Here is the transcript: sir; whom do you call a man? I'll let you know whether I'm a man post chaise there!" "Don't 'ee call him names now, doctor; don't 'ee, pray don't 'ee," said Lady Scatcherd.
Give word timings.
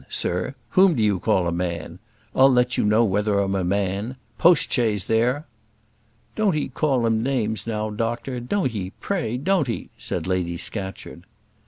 sir; 0.09 0.55
whom 0.69 0.95
do 0.95 1.03
you 1.03 1.19
call 1.19 1.47
a 1.47 1.51
man? 1.51 1.99
I'll 2.33 2.51
let 2.51 2.75
you 2.75 2.83
know 2.83 3.03
whether 3.05 3.37
I'm 3.37 3.53
a 3.53 3.63
man 3.63 4.15
post 4.39 4.73
chaise 4.73 5.05
there!" 5.05 5.45
"Don't 6.35 6.55
'ee 6.55 6.69
call 6.69 7.05
him 7.05 7.21
names 7.21 7.67
now, 7.67 7.91
doctor; 7.91 8.39
don't 8.39 8.73
'ee, 8.73 8.93
pray 8.99 9.37
don't 9.37 9.69
'ee," 9.69 9.91
said 9.99 10.25
Lady 10.25 10.57
Scatcherd. 10.57 11.25